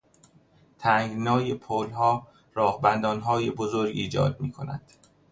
[0.79, 4.81] تنگنای پلها راه بندانهای بزرگی ایجاد میکند.